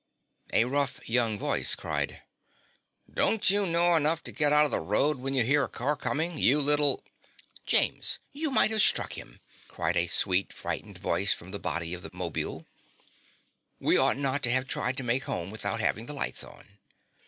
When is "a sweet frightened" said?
9.95-10.97